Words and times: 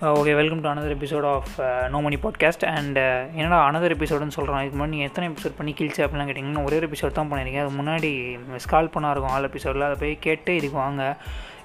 Okay 0.00 0.34
welcome 0.34 0.60
to 0.60 0.68
another 0.68 0.92
episode 0.96 1.24
of 1.26 1.54
no 1.90 2.00
money 2.00 2.16
podcast 2.16 2.64
and 2.64 2.98
என்னடா 3.36 3.56
another 3.70 3.94
எபிசோடுன்னு 3.94 4.34
சொல்கிறோம் 4.36 4.60
இதுக்கு 4.60 4.78
முன்னாடி 4.82 4.98
எத்தனை 4.98 5.30
எபிசோட் 5.30 5.56
பண்ணி 5.56 5.72
கிழிச்சு 5.78 6.02
அப்படிலாம் 6.04 6.28
கேட்டிங்கன்னா 6.28 6.64
ஒரே 6.64 6.78
எபிசோட் 6.78 7.12
தான் 7.12 7.32
பண்ணியிருக்கேன். 7.32 7.64
அது 7.64 7.82
முன்னாடி 7.82 8.38
மிஸ் 8.48 8.66
கால் 8.66 8.88
பண்ணா 8.88 9.10
இருக்கும் 9.10 9.32
ஆல் 9.32 9.42
எபிசோடில் 9.42 9.82
அதை 9.82 9.96
போய் 10.00 10.16
கேட்டு 10.20 10.56
இதுக்கு 10.56 10.78
வாங்க. 10.78 11.16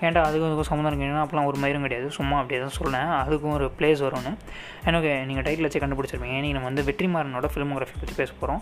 ஏன்டா 0.07 0.21
அதுக்கும் 0.27 0.49
இதுக்கும் 0.49 0.69
சம்மந்தம் 0.69 0.91
இருக்குன்னா 0.91 1.23
அப்போலாம் 1.25 1.47
ஒரு 1.49 1.57
மயிரும் 1.63 1.85
கிடையாது. 1.87 2.07
சும்மா 2.17 2.35
அப்படியே 2.41 2.59
தான் 2.63 2.75
சொன்னேன் 2.79 3.11
அதுக்கும் 3.21 3.53
ஒரு 3.57 3.67
பிளேஸ் 3.77 4.01
வரும்னு. 4.05 4.31
எனக்கு 4.89 5.11
நீங்கள் 5.29 5.45
டைட்டில் 5.47 5.67
வச்சு 5.67 5.83
கண்டுபிடிச்சிருப்பீங்க. 5.83 6.37
நீங்கள் 6.45 6.57
நம்ம 6.59 6.69
வந்து 6.71 6.85
வெற்றிமாறனோட 6.89 7.49
ஃபிலிமோகிராஃபி 7.53 7.95
பற்றி 8.01 8.15
பேச 8.21 8.31
போகிறோம் 8.41 8.61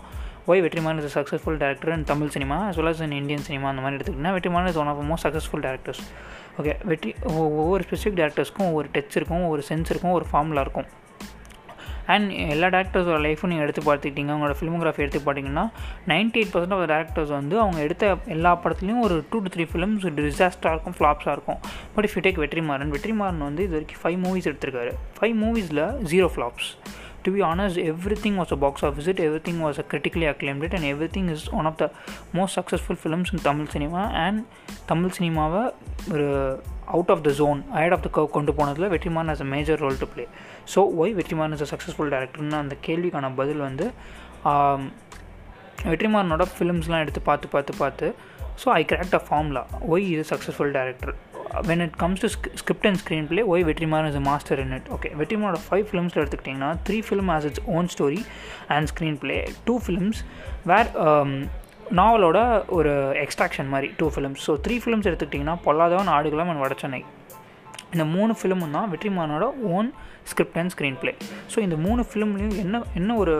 why 0.50 0.62
Vetrimaaran 0.66 1.00
is 1.08 1.16
successful 1.18 1.58
director 1.64 1.92
in 1.96 2.06
Tamil 2.12 2.32
cinema 2.36 2.56
as 2.68 2.78
well 2.80 2.90
as 2.92 3.02
in 3.06 3.16
Indian 3.20 3.44
cinema 3.48 3.66
அந்த 3.72 3.82
மாதிரி 3.82 3.96
எடுத்துக்கிட்டிங்கன்னா 3.96 4.34
Vetrimaaran 4.38 4.70
is 4.72 4.80
one 4.84 4.90
of 4.92 5.02
most 5.10 5.26
successful 5.26 5.64
directors 5.66 6.02
okay 6.60 6.72
வெற்றி 6.90 7.10
ஒவ்வொரு 7.44 7.84
ஸ்பெசிஃபிக் 7.88 8.18
டேரக்டர்ஸ்க்கும் 8.20 8.68
ஒவ்வொரு 8.70 8.88
டச் 8.96 9.16
இருக்கும் 9.20 9.44
ஒரு 9.52 9.62
சென்ஸ் 9.68 9.92
இருக்கும் 9.94 10.16
ஒரு 10.18 10.26
ஃபார்முலா 10.30 10.64
இருக்கும். 10.66 10.88
அண்ட் 12.06 12.30
எல்லா 12.30 12.66
டேரக்டர்ஸோட 12.66 13.18
லைஃப்பும் 13.26 13.50
நீங்கள் 13.52 13.66
எடுத்து 13.68 13.82
பார்த்துக்கிட்டிங்க. 13.88 14.32
அவங்களோட 14.34 14.54
ஃபிலிமோகிராஃபி 14.60 15.04
எடுத்து 15.06 15.20
பார்த்தீங்கன்னா 15.26 15.64
ninety 16.06 16.38
eight 16.40 16.52
percent 16.54 16.74
of 16.76 16.90
directors 16.90 17.32
வந்து 17.38 17.60
அவங்க 17.60 17.80
எடுத்த 17.80 18.16
எல்லா 18.26 18.60
படத்துலையும் 18.64 19.00
ஒரு 19.00 19.24
டூ 19.30 19.38
டு 19.38 19.52
த்ரீ 19.56 19.66
ஃபிலிம்ஸ் 19.72 20.06
டிசாஸ்டராக 20.18 20.74
இருக்கும் 20.76 20.96
ஃப்ளாப்ஸாக 20.98 21.32
இருக்கும் 21.32 21.58
but 21.94 22.04
if 22.04 22.16
you 22.16 22.22
take 22.22 22.40
Vetrimaaran 22.44 22.94
Vetrimaaran 22.96 23.46
வந்து 23.48 23.62
இது 23.62 23.72
வரைக்கும் 23.72 24.02
ஃபைவ் 24.02 24.20
மூவிஸ் 24.26 24.48
எடுத்திருக்காரு. 24.50 24.92
Five 25.20 25.36
மூவிஸில் 25.44 25.84
zero 26.12 26.28
flops 26.36 26.70
to 27.24 27.32
be 27.32 27.42
honest 27.42 27.78
everything 28.24 28.36
was 28.40 28.52
a 28.52 28.58
box 28.64 28.84
office 28.84 29.08
it 29.12 29.20
everything 29.48 29.60
was 29.64 29.78
a 29.78 29.84
critically 29.90 30.26
acclaimed 30.32 30.74
and 30.74 30.88
everything 31.16 31.30
is 31.30 31.44
one 31.52 31.66
of 31.66 31.78
the 31.82 31.86
most 32.34 32.56
successful 32.58 33.00
films 33.02 33.32
in 33.34 33.42
Tamil 33.42 33.68
cinema 33.68 34.02
and 34.24 34.40
Tamil 34.86 35.14
சினிமாவை 35.18 35.62
ஒரு 36.12 36.26
out 36.86 37.10
of 37.10 37.22
the 37.22 37.32
zone 37.32 37.60
out 37.74 37.92
of 37.92 38.02
the 38.02 38.10
கவ் 38.12 38.28
கொண்டு 38.30 38.54
போனதில் 38.54 38.88
Vetrimaaran 38.88 39.28
as 39.28 39.40
a 39.40 39.44
major 39.44 39.78
role 39.78 39.98
to 39.98 40.08
play 40.14 40.24
so 40.74 40.82
why 40.98 41.14
Vetrimaaran 41.14 41.52
is 41.52 41.62
a 41.62 41.70
successful 41.72 42.12
டேரக்டர்னு 42.12 42.58
அந்த 42.58 42.76
கேள்விக்கான 42.86 43.34
பதில் 43.34 43.58
வந்து 43.58 43.86
வெற்றிமாறனோட 45.90 46.44
ஃபிலிம்ஸ்லாம் 46.54 47.00
எடுத்து 47.00 47.20
பார்த்து 47.20 47.48
பார்த்து 47.48 47.72
பார்த்து 47.78 48.06
so 48.62 48.68
I 48.72 48.82
cracked 48.84 49.14
a 49.14 49.22
formula 49.26 49.62
why 49.88 50.04
இது 50.10 50.24
successful 50.30 50.72
director 50.76 51.12
when 51.68 51.82
it 51.86 51.96
comes 51.96 52.22
to 52.22 52.28
script 52.60 52.86
and 52.86 53.00
screenplay 53.28 53.42
why 53.52 53.64
Vetrimaaran 53.68 54.10
is 54.10 54.20
master 54.28 54.60
in 54.60 54.74
it 54.78 54.88
okay 54.96 55.10
வெற்றிமாரோட 55.20 55.60
five 55.66 55.86
ஃபிலிம்ஸில் 55.88 56.20
எடுத்துக்கிட்டிங்கன்னா 56.22 56.70
three 56.86 56.98
film 57.08 57.30
as 57.30 57.46
its 57.50 57.64
own 57.74 57.88
story 57.94 58.20
and 58.68 58.88
screenplay 59.22 59.36
two 59.64 59.74
films 59.84 60.20
where 60.66 60.90
நாவலோட 61.92 62.38
ஒரு 62.70 62.92
extraction 63.22 63.68
மாதிரி 63.68 63.88
two 63.98 64.06
films 64.14 64.44
so 64.46 64.52
three 64.66 64.76
films 64.82 65.08
எடுத்துக்கிட்டிங்கன்னா 65.08 65.56
Polladhavan 65.64 66.12
Aadukalam 66.12 66.50
and 66.52 66.62
Vada Chennai 66.64 67.00
இந்த 67.92 68.04
மூணு 68.12 68.32
ஃபிலிமும் 68.38 68.76
தான் 68.76 68.90
வெற்றிமாறனோட 68.92 69.46
own 69.72 69.88
script 70.24 70.58
and 70.58 70.72
screenplay 71.00 71.12
so 71.52 71.58
இந்த 71.58 71.76
மூணு 71.78 72.02
ஃபிலிம்லேயும் 72.10 72.58
என்ன 72.58 72.82
என்ன 72.94 73.14
ஒரு 73.14 73.34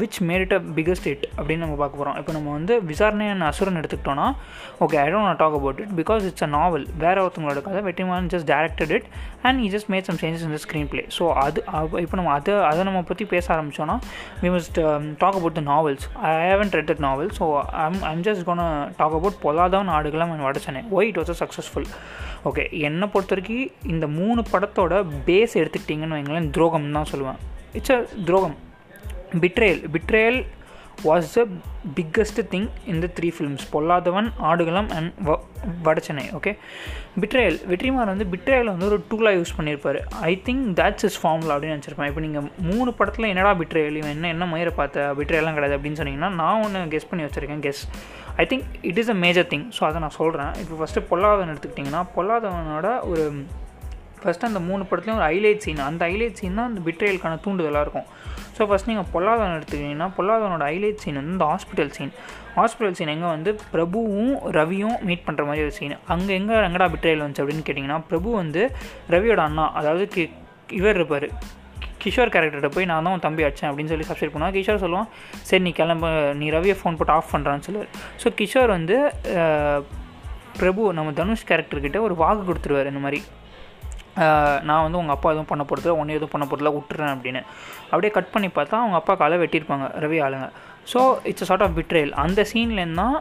which 0.00 0.18
merit 0.28 0.54
a 0.56 0.60
biggest 0.78 1.06
hit 1.10 1.26
அப்படின்னு 1.36 1.62
நம்ம 1.64 1.76
பார்க்க 1.80 2.00
போகிறோம் 2.00 2.16
இப்போ 2.20 2.32
நம்ம 2.36 2.48
வந்து 2.56 2.74
விசாரணையான 2.90 3.46
அசுரன் 3.50 3.78
எடுத்துக்கிட்டோன்னா 3.80 4.26
okay 4.86 4.98
I 5.04 5.06
don't 5.14 5.40
talk 5.42 5.56
about 5.58 5.80
it 5.84 5.94
because 6.00 6.24
it's 6.28 6.46
a 6.46 6.50
novel 6.56 6.84
வேறு 7.04 7.22
ஒருத்தவங்களோட 7.24 7.62
கதை 7.68 7.82
Vetrimaaran 7.88 8.30
just 8.34 8.48
directed 8.52 8.94
it 8.98 9.08
and 9.48 9.60
he 9.66 9.68
just 9.74 9.90
made 9.94 10.08
some 10.10 10.20
changes 10.22 10.44
in 10.48 10.54
the 10.56 10.60
screenplay 10.92 11.04
so 11.18 11.26
அது 11.44 11.58
இப்போ 12.04 12.18
நம்ம 12.20 12.32
அதை 12.38 12.54
அதை 12.70 12.84
நம்ம 12.90 13.02
பற்றி 13.10 13.26
பேச 13.34 13.46
ஆரம்பித்தோன்னா 13.56 13.96
we 14.44 14.50
must 14.56 14.80
talk 15.24 15.38
about 15.40 15.58
the 15.60 15.64
novels 15.72 16.06
I 16.30 16.32
haven't 16.46 16.72
read 16.78 16.90
that 16.92 17.04
novel 17.08 17.30
so 17.40 17.46
I'm 17.86 18.00
I'm 18.12 18.24
just 18.28 18.46
gonna 18.50 18.64
talk 19.02 19.16
about 19.20 19.38
Polladhavan 19.44 19.92
Aadukalam 19.98 20.32
நான் 20.34 20.46
Vadachennai 20.48 20.82
why 20.98 21.10
it 21.12 21.20
was 21.22 21.34
a 21.36 21.38
successful 21.42 21.88
okay 22.48 22.64
என்னை 22.88 23.06
பொறுத்த 23.12 23.34
வரைக்கும் 23.34 23.62
இந்த 23.92 24.06
மூணு 24.18 24.40
படத்தோட 24.52 24.94
பேஸ் 25.28 25.58
எடுத்துக்கிட்டிங்கன்னு 25.60 26.16
வைங்களேன் 26.16 26.50
துரோகம் 26.56 26.92
தான் 26.96 27.08
சொல்லுவேன். 27.12 27.38
இட்ஸ் 27.78 27.94
அ 27.96 27.98
துரோகம். 28.28 28.56
Betrayal 29.42 29.80
betrayal 29.94 30.38
was 31.06 31.34
the 31.34 31.42
biggest 31.96 32.40
thing 32.52 32.68
இந்த 32.92 33.06
three 33.16 33.28
films 33.34 33.66
Polladhavan 33.72 34.28
Aadukalam 34.50 34.88
and 34.96 35.10
வ 35.26 35.36
வடச்சென்னை 35.86 36.24
ஓகே 36.38 36.52
பிட்ரேயல் 37.22 37.58
வெற்றிமாறன் 37.70 38.12
வந்து 38.14 38.26
பிட்ரேயில் 38.32 38.70
வந்து 38.72 38.88
ஒரு 38.88 38.98
டூலாக 39.10 39.38
யூஸ் 39.38 39.54
பண்ணியிருப்பார். 39.58 39.98
I 40.30 40.32
think 40.46 40.64
that's 40.80 41.06
is 41.08 41.18
formula 41.22 41.54
அப்படின்னு 41.54 41.76
நினச்சிருப்பேன். 41.76 42.10
இப்போ 42.10 42.20
நீங்கள் 42.20 42.48
மூணு 42.70 42.92
படத்தில் 42.92 43.30
என்னடா 43.32 43.52
பிட்ரேயல் 43.60 43.98
இவன் 44.00 44.14
என்ன 44.16 44.28
என்ன 44.28 44.46
மயிரை 44.46 44.72
பார்த்த? 44.80 45.06
பிட்ரேலாம் 45.20 45.58
கிடையாது 45.58 45.76
அப்படின்னு 45.78 46.00
சொன்னீங்கன்னா 46.00 46.32
நான் 46.40 46.62
ஒன்று 46.64 46.84
கெஸ் 46.94 47.08
பண்ணி 47.12 47.26
வச்சுருக்கேன் 47.26 47.64
guess 47.68 47.82
I 48.36 48.46
think 48.46 48.66
it 48.82 48.98
is 48.98 49.12
a 49.14 49.18
major 49.24 49.48
thing 49.54 49.66
so 49.78 49.84
அதை 49.84 50.00
நான் 50.00 50.18
சொல்கிறேன் 50.20 50.52
இப்போ 50.62 50.74
ஃபஸ்ட்டு 50.80 51.06
பொல்லாதவன் 51.12 51.52
எடுத்துக்கிட்டிங்கன்னா 51.54 52.02
பொல்லாதவனோட 52.16 52.88
ஒரு 53.04 53.24
ஃபஸ்ட்டு 54.22 54.48
அந்த 54.50 54.60
மூணு 54.68 54.82
படத்துலையும் 54.88 55.20
ஒரு 55.20 55.26
ஹைலைட் 55.30 55.62
சீன் 55.64 55.82
அந்த 55.90 56.02
ஹைலைட் 56.10 56.38
சீன் 56.40 56.58
தான் 56.58 56.68
அந்த 56.70 56.80
பிட்ரேயலுக்கான 56.86 57.38
தூண்டுதலாக 57.44 57.84
இருக்கும். 57.86 58.08
ஸோ 58.56 58.64
ஃபஸ்ட் 58.68 58.88
நீங்கள் 58.90 59.08
பொல்லாதவன் 59.14 59.54
எடுத்துக்கிட்டிங்கன்னா 59.58 60.08
பொல்லாதவனோட 60.16 60.64
ஹைலைட் 60.70 61.02
சீன் 61.04 61.18
வந்து 61.20 61.34
இந்த 61.36 61.46
ஹாஸ்பிட்டல் 61.52 61.92
சீன் 61.98 62.12
ஹாஸ்பிட்டல் 62.58 62.96
சீன் 62.98 63.12
எங்கே 63.14 63.28
வந்து 63.34 63.50
பிரபுவும் 63.74 64.32
ரவியும் 64.58 64.96
மீட் 65.08 65.26
பண்ணுற 65.28 65.44
மாதிரி 65.50 65.64
ஒரு 65.66 65.74
சீன் 65.78 65.94
அங்கே 66.14 66.32
எங்கே 66.40 66.56
எங்கடா 66.68 66.88
பிட்ரேயல் 66.94 67.22
வந்துச்சு 67.24 67.44
அப்படின்னு 67.44 67.66
கேட்டிங்கன்னா 67.68 68.00
பிரபு 68.10 68.28
வந்து 68.42 68.64
ரவியோட 69.16 69.42
அண்ணா 69.48 69.66
அதாவது 69.80 70.06
கி 70.16 70.24
இவர் 70.78 70.98
இருப்பார். 71.00 71.28
கிஷோர் 72.02 72.32
கேரக்டர்கிட்ட 72.34 72.70
போய் 72.74 72.88
நான் 72.88 73.04
தான் 73.06 73.14
உன் 73.14 73.24
தம்பி 73.24 73.44
அடிச்சேன் 73.46 73.68
அப்படின்னு 73.70 73.92
சொல்லி 73.92 74.06
சப்ஸ்கிரைப் 74.08 74.34
பண்ணுவான் 74.34 74.54
கிஷோர் 74.56 74.82
சொல்லுவான் 74.82 75.08
சரி 75.48 75.62
நீ 75.66 75.70
கிளம்ப 75.78 76.10
நீ 76.40 76.46
ரவியை 76.56 76.76
ஃபோன் 76.80 76.98
போட்டு 76.98 77.14
ஆஃப் 77.16 77.32
பண்ணுறான்னு 77.34 77.66
சொல்லுவார். 77.68 77.90
ஸோ 78.22 78.30
கிஷோர் 78.40 78.70
வந்து 78.76 78.96
பிரபு 80.60 80.84
நம்ம 80.98 81.10
தனுஷ் 81.18 81.48
கேரக்டர்கிட்ட 81.50 81.98
ஒரு 82.06 82.14
வாக்கு 82.22 82.44
கொடுத்துருவார் 82.48 82.90
இந்த 82.92 83.02
மாதிரி. 83.06 83.20
நான் 84.68 84.84
வந்து 84.86 85.00
உங்கள் 85.00 85.16
அப்பா 85.16 85.28
எதுவும் 85.34 85.50
பண்ண 85.50 85.64
போகிறது 85.70 85.90
ஒன்று 86.00 86.16
எதுவும் 86.18 86.32
பண்ண 86.34 86.44
போகிறதுல 86.50 86.72
விட்டுறேன் 86.76 87.12
அப்படின்னு. 87.14 87.42
அப்படியே 87.90 88.12
கட் 88.16 88.32
பண்ணி 88.34 88.48
பார்த்தா 88.58 88.80
அவங்க 88.82 88.98
அப்பா 89.00 89.14
காலை 89.22 89.38
வெட்டியிருப்பாங்க 89.42 89.86
ரவி 90.04 90.18
ஆளுங்க. 90.26 90.48
So 90.92 91.00
it's 91.30 91.44
a 91.44 91.48
sort 91.50 91.64
of 91.66 91.76
betrayal 91.78 92.12
அந்த 92.24 92.40
சீன்லேருந்து 92.50 93.00
தான் 93.02 93.16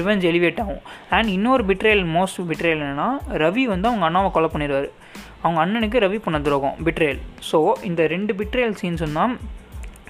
ரிவெஞ்ச் 0.00 0.24
எலிவேட் 0.30 0.60
ஆகும். 0.64 0.82
அண்ட் 1.16 1.30
இன்னொரு 1.36 1.64
பிட்ரேல் 1.70 2.04
மோஸ்ட் 2.16 2.40
பிட்ரேல் 2.50 2.82
என்னென்னா 2.84 3.08
ரவி 3.44 3.64
வந்து 3.74 3.88
அவங்க 3.90 4.06
அண்ணாவை 4.10 4.30
கொலை 4.36 4.50
பண்ணிடுவார். 4.54 4.90
அவங்க 5.42 5.58
அண்ணனுக்கு 5.64 6.04
ரவி 6.06 6.18
பண்ண 6.26 6.38
துரோகம் 6.46 6.76
பிட்ரேல் 6.86 7.20
ஸோ 7.50 7.58
இந்த 7.90 8.02
ரெண்டு 8.14 8.32
பிட்ரேல் 8.40 8.74
சீன்ஸும் 8.80 9.18
தான் 9.20 9.34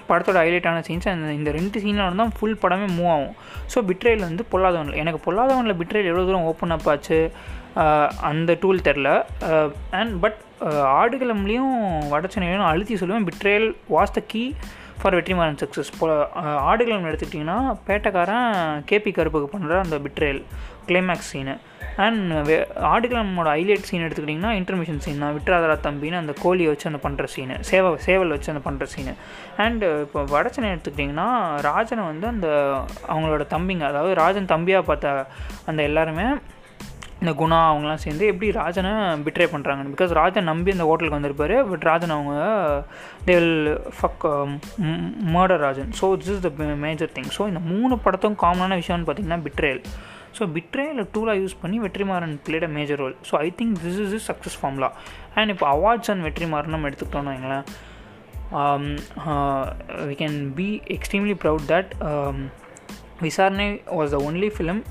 படத்தோட 0.07 0.37
ஹைலைட்டான 0.43 0.79
சீன்ஸ் 0.87 1.07
அந்த 1.11 1.27
இந்த 1.37 1.49
ரெண்டு 1.57 1.77
சீனில் 1.83 2.19
தான் 2.21 2.33
ஃபுல் 2.37 2.57
படமே 2.63 2.87
மூவ் 2.97 3.11
ஆகும். 3.13 3.35
ஸோ 3.73 3.81
பிட்ரேல் 3.89 4.23
வந்து 4.29 4.43
பொல்லாதவனில் 4.51 4.99
எனக்கு 5.01 5.19
பொல்லாதவனில் 5.25 5.77
பிட்ரேல் 5.81 6.09
எவ்வளோ 6.09 6.25
தூரம் 6.29 6.47
ஓப்பன் 6.49 6.73
அப் 6.75 6.89
ஆச்சு? 6.93 7.19
அந்த 8.29 8.51
டூல் 8.61 8.85
தெரில. 8.87 9.09
அண்ட் 9.99 10.15
பட் 10.23 10.39
ஆடுகளம்லேயும் 11.01 11.75
வடச்சனையிலும் 12.13 12.69
அழுத்தி 12.71 12.95
சொல்லுவேன் 13.01 13.27
betrayal 13.29 13.67
was 13.95 14.15
the 14.17 14.23
key 14.33 14.43
for 14.99 15.15
Vetrimaaran 15.17 15.59
success 15.61 15.89
இப்போ 15.93 16.07
ஆடுகளம் 16.69 17.07
எடுத்துக்கிட்டிங்கன்னா 17.09 17.57
பேட்டைக்காரன் 17.87 18.49
கேபி 18.89 19.11
கருப்புக்கு 19.17 19.47
பண்ணுற 19.53 19.79
அந்த 19.85 19.97
பிட்ரேல் 20.05 20.39
கிளைமேக்ஸ் 20.87 21.31
சீனு 21.33 21.55
அண்ட் 22.03 22.31
வே 22.47 22.55
ஆடுகளமோட 22.91 23.47
ஹைலைட் 23.55 23.89
சீன் 23.89 24.05
எடுத்துக்கிட்டிங்கன்னா 24.05 24.51
இன்டர்மிஷன் 24.59 25.01
சீன் 25.05 25.21
தான். 25.23 25.35
விட்ராதரா 25.37 25.75
தம்பின்னு 25.87 26.21
அந்த 26.21 26.33
கோழியை 26.43 26.69
வச்சு 26.71 26.89
அந்த 26.91 27.01
பண்ணுற 27.05 27.25
சீனு 27.33 27.55
சேவை 27.69 27.89
சேவல் 28.07 28.33
வச்சு 28.35 28.51
அந்த 28.53 28.63
பண்ணுற 28.69 28.85
சீனு 28.93 29.13
அண்ட் 29.65 29.83
இப்போ 30.05 30.21
வடச்சனை 30.33 30.69
எடுத்துக்கிட்டிங்கன்னா 30.73 31.27
ராஜனை 31.69 32.03
வந்து 32.11 32.27
அந்த 32.27 32.47
அவங்களோட 33.13 33.45
தம்பிங்க 33.55 33.85
அதாவது 33.91 34.13
ராஜன் 34.23 34.51
தம்பியாக 34.55 34.89
பார்த்த 34.89 35.27
அந்த 35.65 35.83
எல்லாருமே 35.83 36.27
இந்த 37.23 37.33
குணா 37.41 37.57
அவங்களாம் 37.71 38.01
சேர்ந்து 38.03 38.23
எப்படி 38.31 38.47
ராஜனை 38.61 38.89
பிட்ரே 39.25 39.45
பண்ணுறாங்க 39.51 39.83
பிகாஸ் 39.91 40.13
ராஜன் 40.21 40.49
நம்பி 40.51 40.73
அந்த 40.75 40.85
ஹோட்டலுக்கு 40.89 41.17
வந்திருப்பார் 41.17 41.53
பட் 41.69 41.85
ராஜன் 41.89 42.13
அவங்க 42.15 42.33
they 43.27 43.35
will 43.37 43.69
fuck 43.97 44.25
murder 45.35 45.61
Rajan. 45.65 45.91
So 45.99 46.07
this 46.21 46.33
is 46.33 46.43
the 46.47 46.51
major 46.87 47.13
thing 47.17 47.29
so 47.37 47.45
இந்த 47.51 47.61
மூணு 47.71 47.97
படத்தும் 48.05 48.35
காமனான 48.43 48.77
விஷயம்னு 48.81 49.07
பார்த்தீங்கன்னா 49.09 49.39
பிட்ரேல் 49.47 49.81
ஸோ 50.37 50.43
பிட்ரேயில் 50.55 51.01
டூலாக 51.15 51.41
யூஸ் 51.41 51.55
பண்ணி 51.63 51.79
Vetrimaaran 51.85 52.35
played 52.45 52.67
a 52.67 52.71
major 52.77 52.99
role 53.03 53.15
so 53.29 53.33
I 53.45 53.49
think 53.59 53.75
this 53.83 53.99
is 54.05 54.13
is 54.17 54.27
success 54.31 54.57
formula 54.61 54.89
and 55.39 55.51
இப்போ 55.53 55.67
அவார்ட்ஸ் 55.75 56.11
அண்ட் 56.13 56.25
வெற்றிமாறன் 56.27 56.75
நம்ம 56.75 56.89
எடுத்துக்கிட்டோம்னு 56.89 57.33
வைங்களேன். 57.33 57.65
We 60.09 60.15
can 60.23 60.37
be 60.59 60.67
extremely 60.95 61.35
proud 61.43 61.67
that 61.73 61.91
Visaranai 63.27 63.69
was 63.99 64.13
the 64.15 64.19
only 64.29 64.49
film 64.57 64.81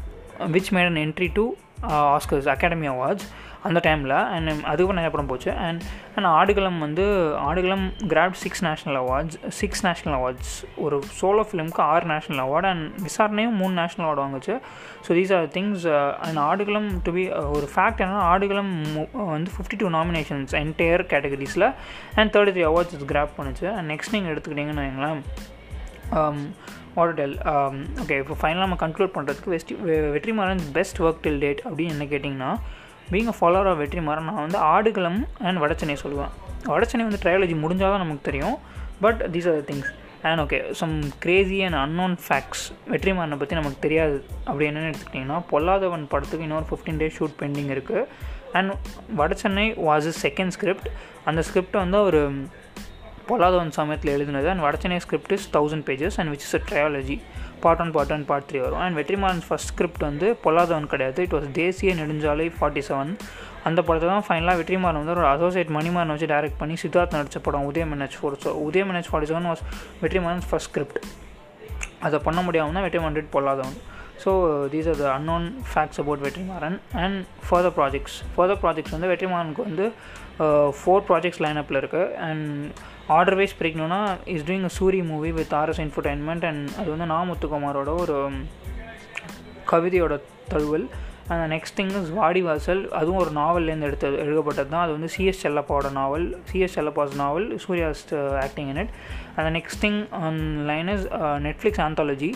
which 0.56 0.73
made 0.76 0.90
an 0.93 1.00
entry 1.05 1.29
to 1.38 1.44
Oscars 2.17 2.50
academy 2.55 2.88
awards 2.94 3.26
அந்த 3.69 3.81
டைமில் 3.87 4.14
and 4.34 4.64
அதுவும் 4.70 4.96
நிறைய 4.99 5.11
படம் 5.14 5.29
போச்சு. 5.32 5.50
அண்ட் 5.67 5.82
அண்ட் 6.17 6.29
ஆடுகளம் 6.38 6.79
வந்து 6.84 7.05
Aadukalam 7.49 7.84
grab 8.12 8.37
six 8.43 8.62
national 8.67 8.99
awards 9.02 9.37
six 9.58 9.82
national 9.87 10.17
awards 10.19 10.55
ஒரு 10.84 10.96
சோலோ 11.20 11.44
ஃபிலிமுக்கு 11.50 11.82
ஆறு 11.93 12.06
நேஷ்னல் 12.12 12.43
அவார்டு 12.46 12.69
அண்ட் 12.73 12.87
விசாரணையும் 13.06 13.56
மூணு 13.62 13.75
national 13.81 14.06
award 14.06 14.25
வாங்குச்சு. 14.25 14.56
So 15.06 15.11
these 15.19 15.32
are 15.38 15.46
things 15.58 15.87
and 16.26 16.40
Aadukalam 16.49 16.90
to 17.06 17.12
be 17.19 17.25
uh, 17.38 17.46
ஒரு 17.56 17.69
ஃபேக்ட் 17.75 18.02
என்னன்னா 18.05 18.26
ஆடுகளம் 18.32 18.75
uh, 19.14 19.31
வந்து 19.34 19.52
fifty 19.56 19.79
two 19.84 19.90
nominations 19.99 20.55
entire 20.64 21.05
கேட்டகரிஸில் 21.14 21.69
and 22.19 22.32
thirty 22.37 22.55
three 22.56 22.67
awards 22.73 23.11
grab 23.14 23.34
பண்ணுச்சு. 23.38 23.67
And 23.76 23.88
next 23.94 24.14
நீங்கள் 24.17 24.34
எடுத்துக்கிட்டிங்கன்னு 24.34 24.87
வைங்களேன் 24.87 25.23
வாட் 26.94 27.15
டெல் 27.15 27.35
ஓகே 28.03 28.17
இப்போ 28.19 28.35
ஃபைனலாக 28.43 28.65
நம்ம 28.65 28.77
கன்க்ளூட் 28.81 29.15
பண்ணுறதுக்கு 29.15 29.50
வெஸ்டி 29.50 29.75
Vetrimaaran 29.87 30.62
best 30.73 31.00
work 31.00 31.23
till 31.23 31.39
date 31.39 31.62
அப்படின்னு 31.71 31.94
என்ன 31.97 32.05
கேட்டிங்கன்னா 32.05 32.50
being 33.12 33.31
a 33.33 33.35
follower 33.41 33.71
of 33.71 33.81
Vetrimaaran 33.81 34.29
நான் 34.29 34.35
வந்து 34.35 34.59
ஆடுகளம் 34.59 35.27
அண்ட் 35.39 35.59
வடச்சென்னை 35.62 35.97
சொல்லுவேன். 36.05 36.33
வடச்சென்னை 36.67 37.05
வந்து 37.09 37.23
ட்ரையாலஜி 37.23 37.56
முடிஞ்சால் 37.65 37.93
தான் 37.93 37.99
நமக்கு 37.99 38.23
தெரியும் 38.23 38.56
but 39.00 39.21
these 39.33 39.49
are 39.49 39.65
the 39.65 39.73
things 39.73 39.91
and 40.23 40.41
okay 40.41 40.73
some 40.73 41.03
crazy 41.19 41.62
and 41.62 41.75
unknown 41.75 42.19
facts 42.29 42.65
வெற்றிமாறனை 42.91 43.37
பற்றி 43.37 43.55
நமக்கு 43.55 43.77
தெரியாது 43.81 44.25
அப்படி 44.44 44.69
என்னென்னு 44.69 44.93
எடுத்துக்கிட்டிங்கன்னா 44.93 45.43
பொல்லாதவன் 45.50 46.05
படத்துக்கு 46.09 46.44
இன்னொரு 46.44 46.65
ஃபிஃப்டீன் 46.71 47.00
டேஸ் 47.03 47.17
ஷூட் 47.19 47.39
பெண்டிங் 47.41 47.73
இருக்குது 47.75 48.05
and 48.53 48.73
Vadachennai 49.17 49.67
was 49.89 50.06
is 50.06 50.27
second 50.27 50.49
script 50.49 50.89
அந்த 51.25 51.43
ஸ்கிரிப்டை 51.53 51.77
வந்து 51.77 52.03
ஒரு 52.03 52.21
பொல்லாதவன் 53.28 53.72
சமயத்தில் 53.78 54.12
எழுதினது 54.16 54.48
and 54.52 54.64
Vadachennai 54.66 54.98
script 55.04 55.34
is 55.36 55.46
thousand 55.56 55.84
pages 55.88 56.16
and 56.20 56.30
which 56.32 56.44
is 56.46 56.56
a 56.58 56.62
trilogy 56.69 57.16
part 57.64 57.82
one 57.84 57.92
part 57.96 58.12
one 58.14 58.24
part 58.30 58.46
three 58.50 58.58
வரும். 58.64 58.82
அண்ட் 58.84 58.96
வெற்றிமாறன் 59.00 59.42
ஃபஸ்ட் 59.48 59.70
ஸ்கிரிப்ட் 59.72 60.04
வந்து 60.08 60.28
பொல்லாதவன் 60.44 60.88
கிடையாது. 60.92 61.19
இட் 61.26 61.34
வாஸ் 61.36 61.48
தேசிய 61.60 61.94
நெடுஞ்சாலை 62.00 62.46
ஃபார்ட்டி 62.58 62.82
செவன் 62.88 63.12
அந்த 63.69 63.80
படத்தை 63.88 64.06
தான் 64.12 64.24
ஃபைனலாக 64.28 64.56
வெற்றிமாறன் 64.60 65.00
வந்து 65.00 65.14
ஒரு 65.16 65.26
அசோசியேட் 65.34 65.70
மணிமாறன் 65.76 66.12
வச்சு 66.14 66.28
டைரக்ட் 66.32 66.60
பண்ணி 66.62 66.76
சித்தார்த் 66.82 67.14
நடித்த 67.16 67.40
படம் 67.46 67.66
Udhayam 67.70 67.92
NH 67.96 68.16
four 68.20 68.38
so 68.44 68.52
Udhayam 68.69 68.90
NH 68.92 69.10
forty 69.10 69.30
seven 69.32 69.48
was 69.50 69.62
Vetrimaaran 70.02 70.46
first 70.50 70.70
script 70.70 70.98
அதை 72.06 72.19
பண்ண 72.26 72.40
முடியாமல் 72.42 72.76
தான் 72.78 72.86
Vetrimaaran 72.86 73.19
did 73.19 73.32
Polladhavan 73.36 73.76
so 74.24 74.32
these 74.72 74.88
are 74.92 75.00
the 75.02 75.06
unknown 75.19 75.46
facts 75.70 76.00
about 76.02 76.24
Vetrimaaran 76.26 76.78
and 77.04 77.19
further 77.46 77.76
projects 77.78 78.16
further 78.34 78.60
projects 78.64 78.94
வந்து 78.96 79.10
வெற்றிமாறனுக்கு 79.12 79.69
வந்து 79.70 79.86
ஃபோர் 80.80 81.06
ப்ராஜெக்ட்ஸ் 81.10 81.42
லைனப்பில் 81.44 81.80
இருக்குது 81.82 82.10
and 82.26 82.48
order 83.16 83.36
wise 83.38 83.56
பிரிக்கணுன்னா 83.60 84.00
is 84.34 84.44
doing 84.48 84.66
a 84.69 84.72
Soori 84.80 85.00
movie 85.12 85.30
with 85.38 85.54
RS 85.60 85.80
entertainment 85.84 86.44
and 86.50 86.69
அது 86.80 86.88
வந்து 86.94 87.08
நா 87.12 87.19
முத்துக்குமாரோட 87.30 87.90
ஒரு 88.02 88.16
கவிதையோட 89.72 90.14
தழுவல். 90.52 90.86
அந்த 91.32 91.44
நெக்ஸ்ட் 91.52 91.76
திங் 91.78 91.92
இஸ் 91.98 92.08
வாடிவாசல் 92.19 92.80
அதுவும் 92.98 93.20
ஒரு 93.24 93.30
நாவல்லேருந்து 93.40 93.88
எடுத்து 93.88 94.08
எழுதப்பட்டது 94.24 94.70
தான். 94.72 94.84
அது 94.84 94.92
வந்து 94.96 95.10
சிஎஸ் 95.14 95.42
செல்லப்பாவோட 95.44 95.90
நாவல். 95.98 96.26
CS 96.50 96.74
Chellappa's 96.78 97.14
novel 97.22 97.46
Suriya's 97.64 98.02
acting 98.46 98.70
in 98.72 98.80
it 98.82 98.92
அந்த 99.36 99.48
next 99.58 99.80
thing 99.84 100.00
on 100.26 100.40
line 100.70 100.90
is 100.94 101.06
Netflix 101.46 101.82
anthology 101.86 102.30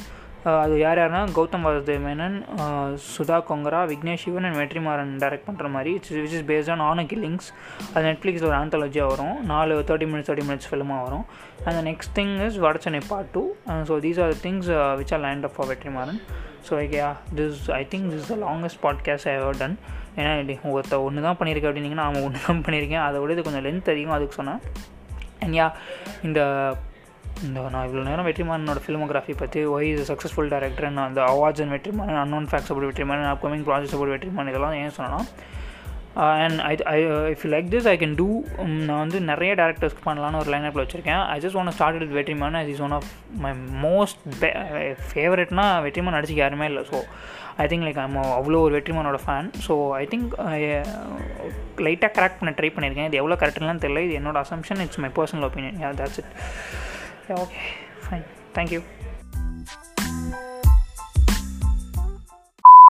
அது 0.62 0.74
யார் 0.82 0.98
யாருன்னா 1.00 1.20
கௌதம் 1.36 1.64
வாசுதேவ் 1.66 2.02
மேனன் 2.06 2.36
சுதா 3.12 3.38
கொங்கரா 3.48 3.80
விக்னேஷ் 3.92 4.24
சிவன் 4.24 4.46
அண்ட் 4.48 4.58
வெற்றிமாறன் 4.60 5.12
டைரக்ட் 5.22 5.46
பண்ணுற 5.48 5.68
மாதிரி. 5.76 5.90
It's 5.98 6.12
which 6.16 6.36
is 6.38 6.46
based 6.50 6.72
on 6.74 6.82
honour 6.88 7.04
killings 7.12 7.48
அது 7.94 8.04
நெட்ஃப்ளிக்ஸில் 8.08 8.48
ஒரு 8.50 8.56
ஆந்தாலஜியாக 8.62 9.12
வரும். 9.14 9.36
நாலு 9.52 9.74
தேர்ட்டி 9.90 10.08
மினிட்ஸ் 10.12 10.28
தேர்ட்டி 10.30 10.46
மினிட்ஸ் 10.50 10.68
ஃபிலிமாக 10.70 11.00
வரும். 11.06 11.24
And 11.66 11.80
next 11.90 12.14
thing 12.20 12.34
is 12.46 12.58
Vadachennai 12.66 13.02
part 13.10 13.30
two 13.36 13.44
so 13.90 13.96
these 14.06 14.20
are 14.26 14.34
things 14.46 14.70
which 15.02 15.14
are 15.16 15.24
lined 15.26 15.46
up 15.50 15.56
for 15.58 15.70
Vetrimaaran. 15.72 16.20
So 16.68 16.82
yeah 17.00 17.10
this 17.40 17.60
I 17.80 17.82
think 17.92 18.08
this 18.14 18.32
the 18.32 18.40
longest 18.46 18.82
podcast 18.86 19.30
I 19.34 19.36
have 19.44 19.60
done 19.62 19.78
ஏன்னா 20.20 20.32
ஒருத்த 20.76 21.04
ஒன்று 21.06 21.28
தான் 21.28 21.38
பண்ணியிருக்கேன் 21.40 21.70
அப்படின்னீங்கன்னா 21.70 22.08
அவன் 22.08 22.24
ஒன்று 22.26 22.46
தான் 22.48 22.66
பண்ணியிருக்கேன். 22.66 23.04
அதை 23.08 23.16
விட 23.22 23.32
இது 23.36 23.48
கொஞ்சம் 23.48 23.66
லென்த் 23.68 23.90
அதிகம் 23.94 24.18
அதுக்கு 24.18 24.38
சொன்னேன் 24.40 24.60
அண்ட் 25.44 25.56
யா 25.60 25.66
இந்த 26.26 26.40
இந்த 27.44 27.62
நான் 27.72 27.86
இவ்வளோ 27.86 28.02
நேரம் 28.08 28.26
வெற்றிமாறனோட 28.28 28.80
ஃபிலிமோகிராஃபி 28.84 29.34
பற்றி 29.40 29.60
ஒய் 29.74 29.90
இஸ் 29.92 30.08
சக்ஸஸ்ஃபுல் 30.12 30.50
டேரக்டர் 30.54 30.94
நான் 30.96 31.08
அந்த 31.10 31.22
awards 31.32 31.62
and 31.62 31.74
Vetrimaaran 31.76 32.22
unknown 32.22 32.48
facts 32.50 32.70
அப்படி 32.72 32.88
வெற்றிமாறன் 32.90 33.30
அப்கமிங் 33.34 33.66
ப்ராஜெக்ட்ஸ் 33.68 33.96
அப்படி 33.98 34.14
வெற்றிமாறன் 34.14 34.52
இதெல்லாம் 34.52 34.76
ஏன் 34.82 34.96
சொன்னேன்னா 34.98 35.20
and 36.44 36.58
I 36.68 36.72
I 36.92 36.98
if 37.32 37.42
you 37.44 37.48
like 37.54 37.66
this 37.74 37.88
I 37.92 37.94
can 38.02 38.14
do 38.20 38.28
நான் 38.60 39.00
வந்து 39.02 39.18
நிறைய 39.30 39.52
டேரக்டர்ஸ்க்கு 39.60 40.04
பண்ணலான்னு 40.06 40.40
ஒரு 40.42 40.50
லைனப்பில் 40.54 40.82
வச்சுருக்கேன். 40.82 41.22
I 41.34 41.36
just 41.44 41.58
want 41.62 41.72
start 41.78 41.98
with 42.02 42.14
வெற்றிமான் 42.18 42.56
is 42.72 42.82
one 42.86 42.94
of 42.98 43.10
my 43.44 43.52
most 43.84 44.22
ஃபேவரட்னா 45.10 45.66
வெற்றிமான் 45.86 46.16
நடிச்சிக்க 46.18 46.40
யாருமே 46.44 46.68
இல்லை. 46.72 46.84
So 46.92 47.00
I 47.64 47.66
think 47.72 47.86
like 47.88 48.00
I'm 48.04 48.16
அவ்வளோ 48.38 48.62
ஒரு 48.68 48.74
வெற்றிமானோட 48.78 49.20
ஃபேன் 49.26 49.50
ஸோ 49.66 49.74
ஐ 50.00 50.04
திங்க் 50.14 50.32
லைட்டாக 51.86 52.12
கரெக்ட் 52.18 52.40
பண்ண 52.40 52.54
ட்ரை 52.60 52.70
பண்ணியிருக்கேன் 52.76 53.08
இது 53.10 53.20
எவ்வளோ 53.22 53.38
கரெக்ட்லாம் 53.42 53.84
தெரியல. 53.84 54.02
இது 54.08 54.18
என்னோட 54.22 54.38
assumption 54.46 54.82
it's 54.86 55.02
my 55.04 55.10
personal 55.20 55.46
opinion 55.48 55.78
yeah 55.84 55.90
that's 56.02 56.20
it 56.22 56.32
okay 57.34 57.60
fine 58.04 58.26
thank you 58.54 58.80